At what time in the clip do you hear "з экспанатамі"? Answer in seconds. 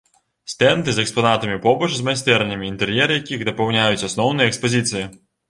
0.95-1.57